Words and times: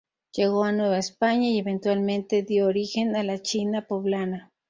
Llegó 0.35 0.63
a 0.63 0.71
Nueva 0.71 0.97
España 0.97 1.47
y 1.47 1.59
eventualmente 1.59 2.41
dio 2.41 2.65
origen 2.65 3.15
a 3.15 3.21
la 3.21 3.39
"China 3.43 3.83
Poblana". 3.87 4.49